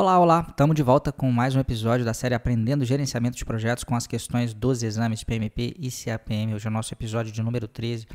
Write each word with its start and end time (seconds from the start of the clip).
Olá, 0.00 0.16
olá! 0.16 0.46
Estamos 0.48 0.76
de 0.76 0.82
volta 0.84 1.10
com 1.10 1.28
mais 1.28 1.56
um 1.56 1.58
episódio 1.58 2.04
da 2.04 2.14
série 2.14 2.32
Aprendendo 2.32 2.84
Gerenciamento 2.84 3.36
de 3.36 3.44
Projetos 3.44 3.82
com 3.82 3.96
as 3.96 4.06
questões 4.06 4.54
dos 4.54 4.84
exames 4.84 5.24
PMP 5.24 5.74
e 5.76 5.90
CAPM. 5.90 6.54
Hoje 6.54 6.68
é 6.68 6.70
o 6.70 6.72
nosso 6.72 6.94
episódio 6.94 7.32
de 7.32 7.42
número 7.42 7.66
13. 7.66 8.06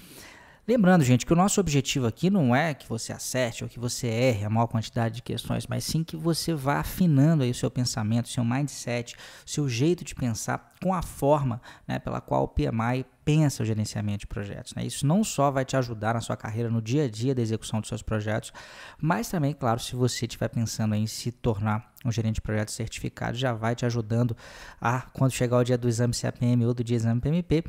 Lembrando, 0.66 1.04
gente, 1.04 1.26
que 1.26 1.34
o 1.34 1.36
nosso 1.36 1.60
objetivo 1.60 2.08
aqui 2.08 2.30
não 2.30 2.56
é 2.56 2.74
que 2.74 2.88
você 2.88 3.12
acerte 3.12 3.66
ou 3.66 3.70
que 3.70 3.82
você 3.82 4.08
erre 4.08 4.46
a 4.46 4.50
maior 4.50 4.68
quantidade 4.68 5.16
de 5.16 5.22
questões, 5.22 5.68
mas 5.68 5.84
sim 5.84 6.06
que 6.06 6.16
você 6.16 6.54
vá 6.54 6.80
afinando 6.80 7.44
aí 7.44 7.52
o 7.52 7.54
seu 7.54 7.70
pensamento, 7.70 8.30
seu 8.30 8.46
mindset, 8.46 9.18
seu 9.46 9.68
jeito 9.68 10.06
de 10.06 10.16
pensar 10.16 10.72
com 10.82 10.94
a 10.94 11.02
forma 11.02 11.62
né, 11.86 12.00
pela 12.00 12.22
qual 12.22 12.44
o 12.44 12.48
PMI 12.48 13.06
pensa 13.24 13.64
o 13.64 13.66
gerenciamento 13.66 14.20
de 14.20 14.28
projetos. 14.28 14.74
Né? 14.76 14.86
Isso 14.86 15.06
não 15.06 15.24
só 15.24 15.50
vai 15.52 15.66
te 15.66 15.76
ajudar 15.76 16.14
na 16.14 16.22
sua 16.22 16.38
carreira 16.38 16.70
no 16.70 16.82
dia 16.82 17.06
a 17.06 17.10
dia 17.10 17.34
da 17.34 17.42
execução 17.42 17.80
dos 17.80 17.90
seus 17.90 18.02
projetos, 18.02 18.52
mas 19.00 19.30
também, 19.30 19.54
claro, 19.54 19.80
se 19.80 19.96
você 19.96 20.26
estiver 20.26 20.50
pensando 20.50 20.96
em 20.96 21.08
se 21.08 21.32
tornar 21.32 21.94
um 22.06 22.12
gerente 22.12 22.36
de 22.36 22.42
projetos 22.42 22.74
certificado, 22.74 23.38
já 23.38 23.54
vai 23.54 23.76
te 23.76 23.86
ajudando 23.86 24.36
a, 24.80 25.02
quando 25.14 25.32
chegar 25.32 25.58
o 25.58 25.64
dia 25.64 25.78
do 25.78 25.88
exame 25.88 26.14
CAPM 26.14 26.66
ou 26.66 26.74
do 26.74 26.84
dia 26.84 26.98
do 26.98 27.02
exame 27.02 27.22
PMP, 27.22 27.64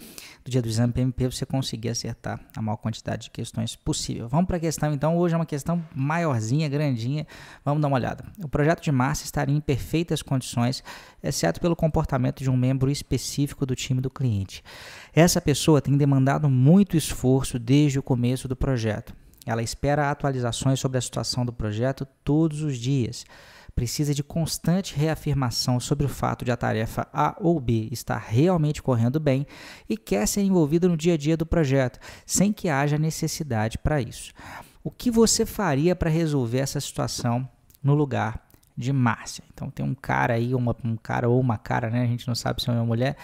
do 0.45 0.51
dia 0.51 0.61
do 0.61 0.69
exame 0.69 0.93
PMP, 0.93 1.27
você 1.27 1.47
conseguir 1.47 1.91
acertar 1.91 2.41
a 2.57 2.61
maior 2.61 2.77
quantidade 2.77 3.25
de 3.25 3.31
questões 3.31 3.77
possível. 3.77 4.29
Vamos 4.29 4.47
para 4.47 4.57
a 4.57 4.61
questão 4.61 4.93
então, 4.93 5.17
hoje 5.17 5.35
é 5.35 5.39
uma 5.39 5.47
questão 5.47 5.85
maiorzinha, 5.95 6.69
grandinha, 6.69 7.27
vamos 7.65 7.81
dar 7.81 7.89
uma 7.89 7.97
olhada. 7.97 8.25
O 8.43 8.49
projeto 8.49 8.83
de 8.83 8.91
massa 8.91 9.25
estaria 9.25 9.55
em 9.55 9.61
perfeitas 9.61 10.23
condições, 10.23 10.83
exceto 11.23 11.61
pelo 11.61 11.77
comportamento 11.77 12.43
de 12.43 12.51
um 12.51 12.57
membro 12.57 12.91
específico 12.91 13.65
do 13.65 13.77
time 13.77 14.01
do 14.01 14.11
cliente. 14.11 14.63
Essa 15.15 15.41
pessoa 15.45 15.83
tem 15.83 15.97
demandado 15.97 16.49
muito 16.49 16.97
esforço 16.97 17.59
desde 17.59 17.99
o 17.99 18.03
começo 18.03 18.49
do 18.49 18.57
projeto. 18.57 19.15
Ela 19.45 19.63
espera 19.63 20.11
atualizações 20.11 20.81
sobre 20.81 20.97
a 20.97 21.01
situação 21.03 21.45
do 21.45 21.53
projeto 21.53 22.07
todos 22.25 22.63
os 22.63 22.79
dias. 22.79 23.27
Precisa 23.75 24.15
de 24.15 24.23
constante 24.23 24.97
reafirmação 24.97 25.79
sobre 25.79 26.07
o 26.07 26.09
fato 26.09 26.45
de 26.45 26.51
a 26.51 26.57
tarefa 26.57 27.07
A 27.13 27.37
ou 27.39 27.61
B 27.61 27.89
estar 27.93 28.17
realmente 28.17 28.83
correndo 28.83 29.21
bem 29.21 29.47
e 29.89 29.97
quer 29.97 30.27
ser 30.27 30.43
envolvido 30.43 30.89
no 30.89 30.97
dia 30.97 31.15
a 31.15 31.17
dia 31.17 31.37
do 31.37 31.45
projeto, 31.45 31.99
sem 32.25 32.53
que 32.53 32.69
haja 32.69 32.97
necessidade 32.97 33.77
para 33.77 34.01
isso. 34.01 34.33
O 34.83 34.91
que 34.91 35.11
você 35.11 35.45
faria 35.45 35.95
para 35.95 36.09
resolver 36.09 36.59
essa 36.59 36.81
situação 36.81 37.47
no 37.83 37.95
lugar 37.95 38.49
de 38.77 38.93
Márcia? 38.93 39.45
Então 39.53 39.69
tem 39.69 39.85
um 39.85 39.95
cara 39.95 40.35
aí, 40.35 40.55
uma, 40.55 40.75
um 40.85 40.97
cara 40.97 41.29
ou 41.29 41.39
uma 41.39 41.59
cara, 41.59 41.91
né? 41.91 42.03
A 42.03 42.07
gente 42.07 42.29
não 42.29 42.35
sabe 42.35 42.63
se 42.63 42.71
é 42.71 42.73
uma 42.73 42.87
mulher 42.87 43.17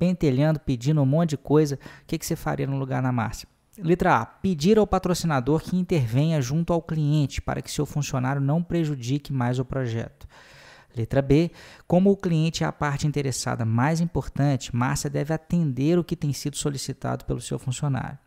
pentelhando, 0.00 0.58
pedindo 0.58 1.02
um 1.02 1.06
monte 1.06 1.30
de 1.30 1.36
coisa, 1.36 1.74
o 1.74 2.06
que, 2.06 2.16
que 2.16 2.24
você 2.24 2.34
faria 2.34 2.66
no 2.66 2.78
lugar 2.78 3.02
da 3.02 3.12
Márcia? 3.12 3.46
Letra 3.78 4.16
A. 4.16 4.26
Pedir 4.26 4.78
ao 4.78 4.86
patrocinador 4.86 5.60
que 5.60 5.76
intervenha 5.76 6.40
junto 6.40 6.72
ao 6.72 6.80
cliente 6.80 7.42
para 7.42 7.60
que 7.60 7.70
seu 7.70 7.84
funcionário 7.84 8.40
não 8.40 8.62
prejudique 8.62 9.30
mais 9.30 9.58
o 9.58 9.64
projeto. 9.64 10.26
Letra 10.96 11.20
B. 11.20 11.50
Como 11.86 12.10
o 12.10 12.16
cliente 12.16 12.64
é 12.64 12.66
a 12.66 12.72
parte 12.72 13.06
interessada 13.06 13.64
mais 13.64 14.00
importante, 14.00 14.74
Márcia 14.74 15.10
deve 15.10 15.34
atender 15.34 15.98
o 15.98 16.04
que 16.04 16.16
tem 16.16 16.32
sido 16.32 16.56
solicitado 16.56 17.26
pelo 17.26 17.40
seu 17.40 17.58
funcionário. 17.58 18.18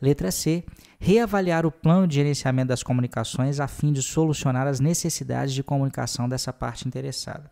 Letra 0.00 0.30
C. 0.30 0.64
Reavaliar 0.98 1.66
o 1.66 1.72
plano 1.72 2.06
de 2.06 2.14
gerenciamento 2.14 2.68
das 2.68 2.84
comunicações 2.84 3.58
a 3.58 3.66
fim 3.66 3.92
de 3.92 4.02
solucionar 4.02 4.66
as 4.66 4.78
necessidades 4.78 5.52
de 5.52 5.62
comunicação 5.62 6.28
dessa 6.28 6.52
parte 6.52 6.86
interessada. 6.86 7.50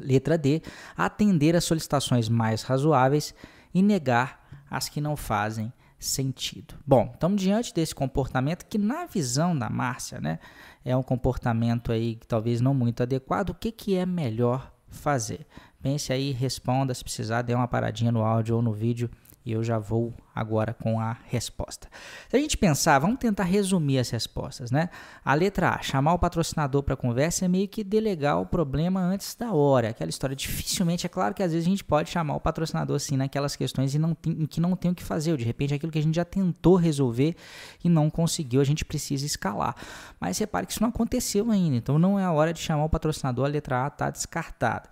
Letra 0.00 0.38
D. 0.38 0.62
Atender 0.96 1.56
às 1.56 1.64
solicitações 1.64 2.28
mais 2.28 2.62
razoáveis 2.62 3.34
e 3.74 3.82
negar 3.82 4.46
as 4.70 4.88
que 4.88 5.00
não 5.00 5.16
fazem 5.16 5.72
sentido. 5.98 6.74
Bom, 6.86 7.10
estamos 7.12 7.42
diante 7.42 7.74
desse 7.74 7.94
comportamento 7.94 8.64
que, 8.66 8.78
na 8.78 9.06
visão 9.06 9.58
da 9.58 9.68
Márcia, 9.68 10.20
né, 10.20 10.38
é 10.84 10.96
um 10.96 11.02
comportamento 11.02 11.90
aí 11.90 12.14
que 12.16 12.26
talvez 12.26 12.60
não 12.60 12.72
muito 12.72 13.02
adequado. 13.02 13.50
O 13.50 13.54
que, 13.54 13.72
que 13.72 13.96
é 13.96 14.06
melhor 14.06 14.72
fazer? 14.88 15.46
Pense 15.82 16.12
aí, 16.12 16.30
responda, 16.30 16.94
se 16.94 17.02
precisar, 17.02 17.42
dê 17.42 17.54
uma 17.54 17.68
paradinha 17.68 18.12
no 18.12 18.22
áudio 18.22 18.56
ou 18.56 18.62
no 18.62 18.72
vídeo 18.72 19.10
e 19.48 19.52
eu 19.52 19.64
já 19.64 19.78
vou 19.78 20.12
agora 20.34 20.74
com 20.74 21.00
a 21.00 21.16
resposta. 21.24 21.88
Se 22.28 22.36
a 22.36 22.38
gente 22.38 22.56
pensar, 22.56 22.98
vamos 22.98 23.18
tentar 23.18 23.44
resumir 23.44 23.98
as 23.98 24.10
respostas, 24.10 24.70
né? 24.70 24.90
A 25.24 25.32
letra 25.32 25.70
A, 25.70 25.82
chamar 25.82 26.12
o 26.12 26.18
patrocinador 26.18 26.82
para 26.82 26.94
conversa 26.94 27.46
é 27.46 27.48
meio 27.48 27.66
que 27.66 27.82
delegar 27.82 28.38
o 28.38 28.44
problema 28.44 29.00
antes 29.00 29.34
da 29.34 29.52
hora. 29.52 29.88
Aquela 29.88 30.10
história, 30.10 30.36
dificilmente, 30.36 31.06
é 31.06 31.08
claro 31.08 31.34
que 31.34 31.42
às 31.42 31.52
vezes 31.52 31.66
a 31.66 31.70
gente 31.70 31.82
pode 31.82 32.10
chamar 32.10 32.36
o 32.36 32.40
patrocinador 32.40 32.96
assim 32.96 33.16
naquelas 33.16 33.56
questões 33.56 33.94
e 33.94 33.98
não 33.98 34.14
tem, 34.14 34.32
em 34.34 34.46
que 34.46 34.60
não 34.60 34.76
tem 34.76 34.90
o 34.90 34.94
que 34.94 35.02
fazer. 35.02 35.32
Ou 35.32 35.38
de 35.38 35.44
repente 35.44 35.72
aquilo 35.72 35.90
que 35.90 35.98
a 35.98 36.02
gente 36.02 36.16
já 36.16 36.26
tentou 36.26 36.76
resolver 36.76 37.34
e 37.82 37.88
não 37.88 38.10
conseguiu, 38.10 38.60
a 38.60 38.64
gente 38.64 38.84
precisa 38.84 39.24
escalar. 39.24 39.74
Mas 40.20 40.36
repare 40.36 40.66
que 40.66 40.72
isso 40.72 40.82
não 40.82 40.90
aconteceu 40.90 41.50
ainda, 41.50 41.76
então 41.76 41.98
não 41.98 42.18
é 42.18 42.24
a 42.24 42.32
hora 42.32 42.52
de 42.52 42.60
chamar 42.60 42.84
o 42.84 42.90
patrocinador, 42.90 43.46
a 43.46 43.48
letra 43.48 43.84
A 43.84 43.88
está 43.88 44.10
descartada. 44.10 44.90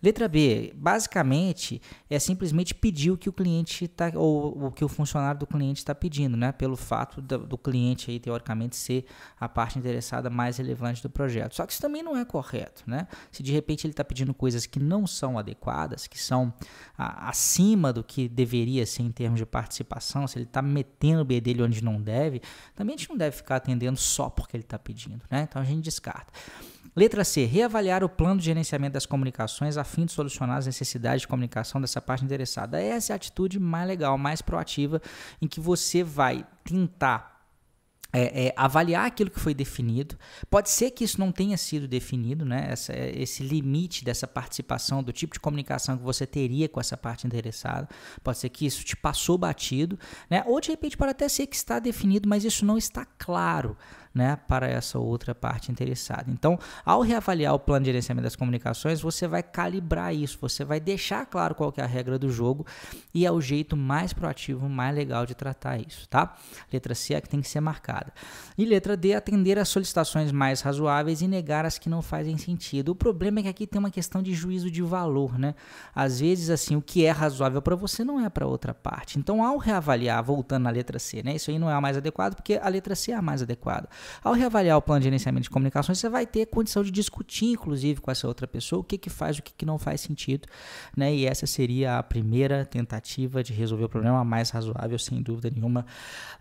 Letra 0.00 0.28
B, 0.28 0.72
basicamente 0.76 1.82
é 2.08 2.18
simplesmente 2.20 2.72
pedir 2.72 3.10
o 3.10 3.18
que 3.18 3.28
o 3.28 3.32
cliente 3.32 3.88
está, 4.06 4.18
ou 4.18 4.66
o 4.66 4.70
que 4.70 4.84
o 4.84 4.88
funcionário 4.88 5.40
do 5.40 5.46
cliente 5.46 5.78
está 5.78 5.94
pedindo, 5.94 6.36
né? 6.36 6.52
Pelo 6.52 6.76
fato 6.76 7.20
do, 7.20 7.38
do, 7.38 7.58
cliente 7.58 8.10
aí, 8.10 8.20
teoricamente, 8.20 8.76
ser 8.76 9.04
a 9.38 9.48
parte 9.48 9.78
interessada 9.78 10.30
mais 10.30 10.58
relevante 10.58 11.02
do 11.02 11.10
projeto. 11.10 11.56
Só 11.56 11.66
que 11.66 11.72
isso 11.72 11.82
também 11.82 12.02
não 12.02 12.16
é 12.16 12.24
correto, 12.24 12.84
né? 12.86 13.08
Se 13.30 13.42
de 13.42 13.52
repente 13.52 13.86
ele 13.86 13.92
está 13.92 14.04
pedindo 14.04 14.32
coisas 14.32 14.66
que 14.66 14.78
não 14.78 15.06
são 15.06 15.38
adequadas, 15.38 16.06
que 16.06 16.18
são 16.18 16.52
a, 16.96 17.28
acima 17.28 17.92
do 17.92 18.04
que 18.04 18.28
deveria 18.28 18.86
ser 18.86 19.02
em 19.02 19.10
termos 19.10 19.38
de 19.38 19.46
participação, 19.46 20.26
se 20.26 20.38
ele 20.38 20.44
está 20.44 20.62
metendo 20.62 21.22
o 21.22 21.24
B 21.24 21.40
dele 21.40 21.62
onde 21.62 21.82
não 21.82 22.00
deve, 22.00 22.40
também 22.74 22.94
a 22.94 22.98
gente 22.98 23.10
não 23.10 23.16
deve 23.16 23.36
ficar 23.36 23.56
atendendo 23.56 23.98
só 23.98 24.30
porque 24.30 24.56
ele 24.56 24.64
está 24.64 24.78
pedindo, 24.78 25.20
né? 25.30 25.46
Então 25.48 25.60
a 25.60 25.64
gente 25.64 25.82
descarta. 25.82 26.32
Letra 26.94 27.24
C. 27.24 27.44
Reavaliar 27.44 28.02
o 28.02 28.08
plano 28.08 28.40
de 28.40 28.46
gerenciamento 28.46 28.94
das 28.94 29.06
comunicações 29.06 29.76
a 29.76 29.84
fim 29.84 30.04
de 30.04 30.12
solucionar 30.12 30.58
as 30.58 30.66
necessidades 30.66 31.22
de 31.22 31.28
comunicação 31.28 31.80
dessa 31.80 32.00
parte 32.00 32.24
interessada. 32.24 32.80
Essa 32.80 33.12
é 33.12 33.14
a 33.14 33.16
atitude 33.16 33.58
mais 33.58 33.86
legal, 33.86 34.16
mais 34.18 34.42
proativa, 34.42 35.00
em 35.40 35.46
que 35.46 35.60
você 35.60 36.02
vai 36.02 36.46
tentar 36.64 37.38
é, 38.10 38.46
é, 38.46 38.54
avaliar 38.56 39.06
aquilo 39.06 39.30
que 39.30 39.38
foi 39.38 39.52
definido. 39.52 40.16
Pode 40.48 40.70
ser 40.70 40.90
que 40.90 41.04
isso 41.04 41.20
não 41.20 41.30
tenha 41.30 41.58
sido 41.58 41.86
definido, 41.86 42.44
né? 42.44 42.68
Essa, 42.70 42.94
esse 42.96 43.42
limite 43.42 44.02
dessa 44.02 44.26
participação, 44.26 45.02
do 45.02 45.12
tipo 45.12 45.34
de 45.34 45.40
comunicação 45.40 45.96
que 45.96 46.02
você 46.02 46.26
teria 46.26 46.68
com 46.68 46.80
essa 46.80 46.96
parte 46.96 47.26
interessada. 47.26 47.86
Pode 48.24 48.38
ser 48.38 48.48
que 48.48 48.64
isso 48.64 48.82
te 48.82 48.96
passou 48.96 49.36
batido, 49.36 49.98
né? 50.30 50.42
Ou 50.46 50.58
de 50.60 50.70
repente 50.70 50.96
pode 50.96 51.10
até 51.10 51.28
ser 51.28 51.46
que 51.46 51.56
está 51.56 51.78
definido, 51.78 52.28
mas 52.28 52.44
isso 52.44 52.64
não 52.64 52.78
está 52.78 53.04
claro. 53.04 53.76
Né, 54.18 54.36
para 54.48 54.66
essa 54.66 54.98
outra 54.98 55.32
parte 55.32 55.70
interessada. 55.70 56.24
Então, 56.28 56.58
ao 56.84 57.02
reavaliar 57.02 57.54
o 57.54 57.58
plano 57.60 57.84
de 57.84 57.90
gerenciamento 57.90 58.24
das 58.24 58.34
comunicações, 58.34 59.00
você 59.00 59.28
vai 59.28 59.44
calibrar 59.44 60.12
isso, 60.12 60.36
você 60.40 60.64
vai 60.64 60.80
deixar 60.80 61.24
claro 61.24 61.54
qual 61.54 61.72
é 61.76 61.82
a 61.82 61.86
regra 61.86 62.18
do 62.18 62.28
jogo 62.28 62.66
e 63.14 63.24
é 63.24 63.30
o 63.30 63.40
jeito 63.40 63.76
mais 63.76 64.12
proativo, 64.12 64.68
mais 64.68 64.92
legal 64.92 65.24
de 65.24 65.36
tratar 65.36 65.78
isso, 65.78 66.08
tá? 66.08 66.36
Letra 66.72 66.96
C 66.96 67.14
é 67.14 67.20
que 67.20 67.28
tem 67.28 67.40
que 67.40 67.48
ser 67.48 67.60
marcada. 67.60 68.12
E 68.56 68.64
letra 68.64 68.96
D, 68.96 69.14
atender 69.14 69.56
às 69.56 69.68
solicitações 69.68 70.32
mais 70.32 70.62
razoáveis 70.62 71.22
e 71.22 71.28
negar 71.28 71.64
as 71.64 71.78
que 71.78 71.88
não 71.88 72.02
fazem 72.02 72.36
sentido. 72.36 72.88
O 72.88 72.96
problema 72.96 73.38
é 73.38 73.42
que 73.44 73.48
aqui 73.48 73.66
tem 73.68 73.78
uma 73.78 73.90
questão 73.90 74.20
de 74.20 74.34
juízo 74.34 74.68
de 74.68 74.82
valor, 74.82 75.38
né? 75.38 75.54
Às 75.94 76.18
vezes, 76.18 76.50
assim, 76.50 76.74
o 76.74 76.82
que 76.82 77.04
é 77.04 77.12
razoável 77.12 77.62
para 77.62 77.76
você 77.76 78.02
não 78.02 78.18
é 78.18 78.28
para 78.28 78.48
outra 78.48 78.74
parte. 78.74 79.16
Então, 79.16 79.44
ao 79.44 79.58
reavaliar, 79.58 80.24
voltando 80.24 80.64
na 80.64 80.70
letra 80.70 80.98
C, 80.98 81.22
né? 81.22 81.36
Isso 81.36 81.52
aí 81.52 81.58
não 81.60 81.70
é 81.70 81.74
a 81.74 81.80
mais 81.80 81.96
adequado, 81.96 82.34
porque 82.34 82.58
a 82.60 82.68
letra 82.68 82.96
C 82.96 83.12
é 83.12 83.14
a 83.14 83.22
mais 83.22 83.42
adequada. 83.42 83.88
Ao 84.22 84.32
reavaliar 84.32 84.76
o 84.76 84.82
plano 84.82 85.00
de 85.00 85.04
gerenciamento 85.04 85.44
de 85.44 85.50
comunicações, 85.50 85.98
você 85.98 86.08
vai 86.08 86.26
ter 86.26 86.46
condição 86.46 86.82
de 86.82 86.90
discutir, 86.90 87.52
inclusive, 87.52 88.00
com 88.00 88.10
essa 88.10 88.26
outra 88.26 88.46
pessoa, 88.46 88.80
o 88.80 88.84
que, 88.84 88.98
que 88.98 89.10
faz, 89.10 89.38
o 89.38 89.42
que, 89.42 89.52
que 89.52 89.66
não 89.66 89.78
faz 89.78 90.00
sentido, 90.00 90.46
né? 90.96 91.14
E 91.14 91.26
essa 91.26 91.46
seria 91.46 91.98
a 91.98 92.02
primeira 92.02 92.64
tentativa 92.64 93.42
de 93.42 93.52
resolver 93.52 93.84
o 93.84 93.88
problema 93.88 94.24
mais 94.24 94.50
razoável, 94.50 94.98
sem 94.98 95.22
dúvida 95.22 95.50
nenhuma. 95.50 95.86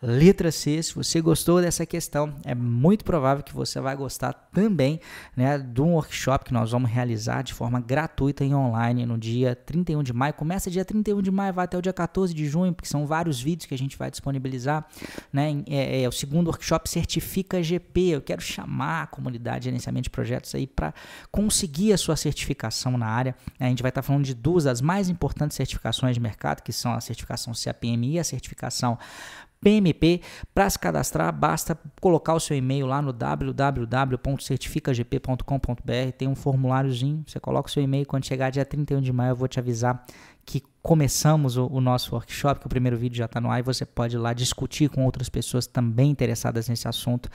Letra 0.02 0.52
C, 0.52 0.82
se 0.82 0.94
você 0.94 1.22
gostou 1.22 1.62
dessa 1.62 1.86
questão, 1.86 2.34
é 2.44 2.54
muito 2.54 3.04
provável 3.06 3.44
que 3.44 3.54
você 3.54 3.80
vai 3.80 3.96
gostar 3.96 4.34
também 4.54 5.00
né, 5.36 5.58
de 5.58 5.82
um 5.82 5.94
workshop 5.94 6.46
que 6.46 6.54
nós 6.54 6.72
vamos 6.72 6.90
realizar 6.90 7.42
de 7.42 7.54
forma 7.54 7.80
gratuita 7.80 8.44
e 8.44 8.54
online 8.54 9.06
no 9.06 9.18
dia 9.18 9.56
31 9.56 10.04
de 10.04 10.14
maio. 10.14 10.34
Começa 10.34 10.70
dia 10.70 10.84
31 10.84 11.22
de 11.22 11.32
maio, 11.32 11.54
vai 11.54 11.66
até 11.66 11.78
o 11.78 11.82
dia 11.82 11.94
14 11.94 12.34
de 12.34 12.46
junho, 12.46 12.74
porque 12.74 12.88
são 12.88 13.06
vários 13.06 13.42
vídeos 13.42 13.66
que 13.66 13.74
a 13.74 13.78
gente 13.78 13.98
vai 13.98 14.12
disponibilizar. 14.12 14.86
Né? 15.32 15.64
É, 15.68 16.04
é 16.04 16.08
o 16.08 16.12
segundo 16.12 16.48
workshop 16.48 16.90
Certifica 16.90 17.47
GP. 17.62 18.10
Eu 18.10 18.22
quero 18.22 18.42
chamar 18.42 19.04
a 19.04 19.08
comunidade 19.08 19.60
de 19.60 19.66
gerenciamento 19.66 20.04
de 20.04 20.10
projetos 20.10 20.54
aí 20.54 20.68
para 20.68 20.94
conseguir 21.32 21.94
a 21.94 21.98
sua 21.98 22.16
certificação 22.16 22.98
na 22.98 23.08
área. 23.08 23.36
A 23.60 23.66
gente 23.66 23.82
vai 23.82 23.90
estar 23.90 24.02
falando 24.02 24.26
de 24.26 24.34
duas 24.34 24.66
das 24.66 24.82
mais 24.82 25.10
importantes 25.10 25.56
certificações 25.56 26.16
de 26.16 26.20
mercado, 26.20 26.62
que 26.62 26.74
são 26.74 26.94
a 26.94 27.02
certificação 27.02 27.54
CAPMI 27.54 28.14
e 28.14 28.20
a 28.20 28.24
certificação 28.24 28.98
PMP. 29.62 30.22
Para 30.54 30.70
se 30.70 30.78
cadastrar, 30.78 31.34
basta 31.34 31.78
colocar 32.00 32.34
o 32.34 32.40
seu 32.40 32.56
e-mail 32.56 32.86
lá 32.86 33.02
no 33.02 33.12
www.certificagp.com.br. 33.12 36.12
Tem 36.18 36.28
um 36.28 36.36
formuláriozinho, 36.36 37.24
você 37.26 37.40
coloca 37.40 37.70
o 37.70 37.72
seu 37.72 37.84
e-mail. 37.84 38.06
Quando 38.06 38.26
chegar 38.26 38.50
dia 38.50 38.66
31 38.66 39.02
de 39.02 39.12
maio, 39.12 39.32
eu 39.32 39.36
vou 39.36 39.48
te 39.48 39.60
avisar 39.60 40.06
que 40.48 40.64
começamos 40.82 41.58
o, 41.58 41.68
o 41.68 41.82
nosso 41.82 42.16
workshop, 42.16 42.62
que 42.62 42.66
o 42.66 42.70
primeiro 42.70 42.98
vídeo 42.98 43.18
já 43.18 43.26
está 43.26 43.42
no 43.42 43.52
ar, 43.52 43.60
e 43.60 43.62
você 43.62 43.86
pode 43.86 44.16
ir 44.16 44.18
lá 44.18 44.32
discutir 44.32 44.90
com 44.90 45.04
outras 45.04 45.28
pessoas 45.28 45.68
também 45.68 46.10
interessadas 46.10 46.70
nesse 46.70 46.88
assunto, 46.88 47.30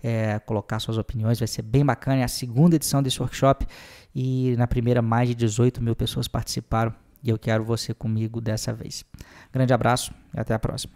é, 0.00 0.38
colocar 0.38 0.78
suas 0.78 0.96
opiniões, 0.96 1.40
vai 1.40 1.48
ser 1.48 1.62
bem 1.62 1.84
bacana. 1.84 2.20
É 2.20 2.24
a 2.24 2.28
segunda 2.28 2.76
edição 2.76 3.02
desse 3.02 3.20
workshop 3.20 3.66
e 4.14 4.54
na 4.56 4.68
primeira 4.68 5.02
mais 5.02 5.28
de 5.28 5.34
18 5.34 5.82
mil 5.82 5.96
pessoas 5.96 6.28
participaram 6.28 6.94
e 7.20 7.30
eu 7.30 7.38
quero 7.38 7.64
você 7.64 7.92
comigo 7.92 8.40
dessa 8.40 8.72
vez. 8.72 9.04
Grande 9.52 9.74
abraço 9.74 10.14
e 10.32 10.38
até 10.38 10.54
a 10.54 10.58
próxima. 10.58 10.94